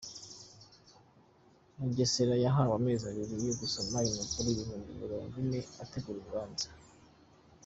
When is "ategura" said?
5.83-6.17